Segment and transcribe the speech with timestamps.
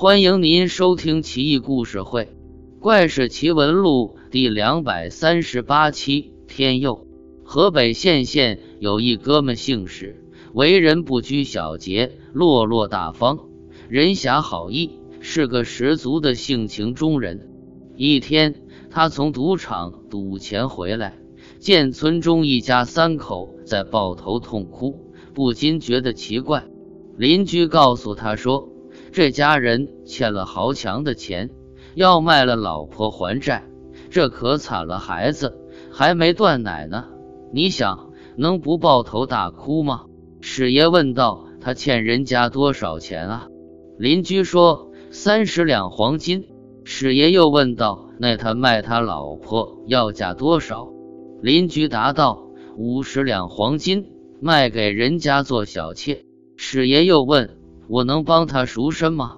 [0.00, 2.26] 欢迎您收听《奇异故事会·
[2.78, 6.34] 怪事奇闻录》第两百三十八期。
[6.46, 7.08] 天佑，
[7.42, 13.40] 河北献县有一哥们姓史，为人不拘小节，落落大方，
[13.88, 17.50] 人侠好义，是个十足的性情中人。
[17.96, 18.54] 一天，
[18.90, 21.18] 他从赌场赌钱回来，
[21.58, 26.68] 见村中一家三口在抱头痛哭，不禁觉得奇怪。
[27.16, 28.77] 邻居告诉他说。
[29.18, 31.50] 这家人欠了豪强的钱，
[31.96, 33.64] 要卖了老婆还债，
[34.10, 35.00] 这可惨了。
[35.00, 35.58] 孩子
[35.90, 37.06] 还没断奶呢，
[37.52, 40.04] 你想能不抱头大哭吗？
[40.40, 41.48] 史爷问道。
[41.60, 43.48] 他欠人家多少钱啊？
[43.98, 46.46] 邻居说三十两黄金。
[46.84, 48.10] 史爷又问道。
[48.20, 50.92] 那他卖他老婆要价多少？
[51.42, 56.24] 邻居答道五十两黄金，卖给人家做小妾。
[56.56, 57.57] 史爷又问。
[57.88, 59.36] 我能帮他赎身吗？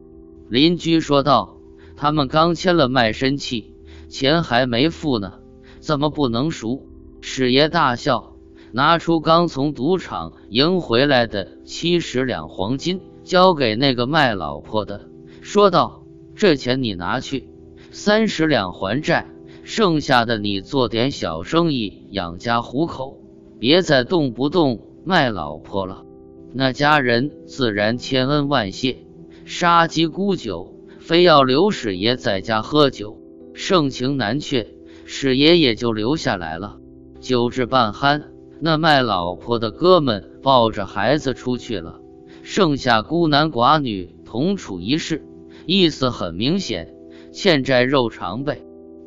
[0.49, 1.57] 邻居说道
[1.97, 3.75] ：“他们刚签了卖身契，
[4.09, 5.35] 钱还没付呢，
[5.79, 6.89] 怎么不能赎？”
[7.23, 8.35] 史爷大笑，
[8.73, 15.09] 拿出刚从赌场赢回来的七十两黄金，交给那个卖老婆的，
[15.43, 16.02] 说道
[16.35, 17.49] ：“这钱你拿去，
[17.93, 19.27] 三十两还债，
[19.63, 23.21] 剩下的你做点小生意养家糊口，
[23.61, 26.05] 别再动不动卖老婆了。”
[26.52, 29.06] 那家人自然千恩万谢，
[29.45, 33.20] 杀鸡沽酒，非要刘史爷在家喝酒，
[33.54, 34.66] 盛情难却，
[35.04, 36.78] 史爷也就留下来了。
[37.21, 38.24] 酒至半酣，
[38.59, 42.01] 那卖老婆的哥们抱着孩子出去了，
[42.43, 45.24] 剩下孤男寡女同处一室，
[45.66, 46.95] 意思很明显，
[47.32, 48.60] 欠债肉偿呗。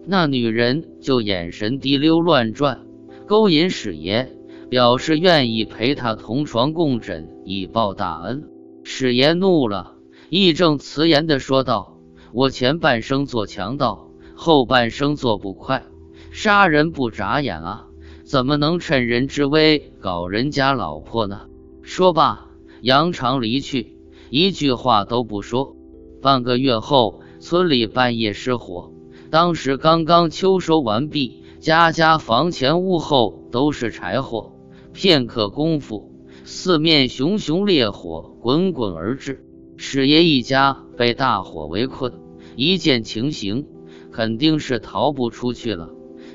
[0.05, 2.85] 那女人就眼神滴溜乱转，
[3.25, 4.31] 勾引史爷。
[4.73, 8.49] 表示愿意陪他同床共枕以报大恩。
[8.83, 9.97] 史爷怒了，
[10.31, 11.99] 义正辞严地说道
[12.33, 15.83] ：“我前半生做强盗，后半生做捕快，
[16.31, 17.85] 杀人不眨眼啊，
[18.23, 21.41] 怎么能趁人之危搞人家老婆呢？”
[21.83, 22.47] 说罢，
[22.81, 23.99] 扬长离去，
[24.31, 25.75] 一句话都不说。
[26.19, 28.91] 半个月后，村里半夜失火，
[29.29, 34.52] 当时刚刚秋收完毕，家家房前屋后都是柴火。
[34.93, 36.11] 片刻功夫，
[36.43, 39.43] 四面熊熊烈火滚滚而至，
[39.75, 42.13] 史爷一家被大火围困。
[42.55, 43.65] 一见情形，
[44.11, 45.89] 肯定是逃不出去了，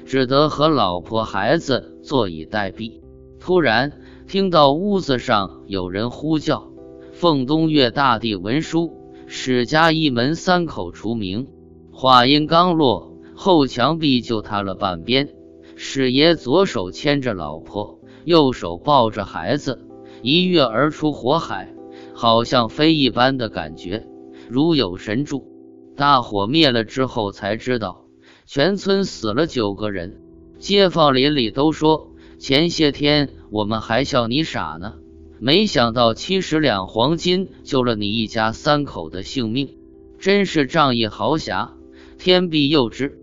[0.05, 3.01] 只得和老婆孩子坐以待毙。
[3.39, 3.93] 突然
[4.27, 6.73] 听到屋子上有人呼叫
[7.15, 8.93] ：“奉东岳大帝文书，
[9.29, 11.47] 史家一门三口除名。”
[11.93, 15.29] 话音刚落，后墙壁就塌了半边。
[15.77, 17.98] 史爷左手牵着老婆。
[18.29, 19.89] 右手抱着孩子，
[20.21, 21.73] 一跃而出火海，
[22.13, 24.07] 好像飞一般的感觉，
[24.51, 25.49] 如有神助。
[25.97, 28.05] 大火灭了之后，才知道
[28.45, 30.21] 全村死了九个人。
[30.59, 34.97] 街坊邻里都说，前些天我们还笑你傻呢，
[35.41, 39.71] 没想到七十两黄金救了你一家三口的性命，
[40.19, 41.73] 真是仗义豪侠，
[42.19, 43.19] 天必佑之。